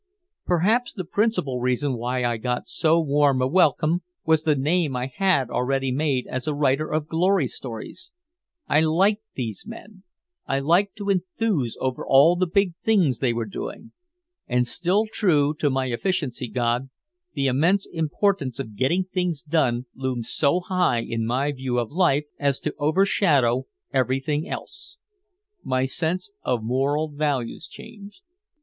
[0.47, 5.11] Perhaps the principal reason why I got so warm a welcome was the name I
[5.15, 8.11] had already made as a writer of glory stories.
[8.67, 10.01] I liked these men;
[10.47, 13.91] I liked to enthuse over all the big things they were doing.
[14.47, 16.89] And still true to my efficiency god,
[17.35, 22.25] the immense importance of getting things done loomed so high in my view of life
[22.39, 24.97] as to overshadow everything else.
[25.63, 28.21] My sense of moral values changed.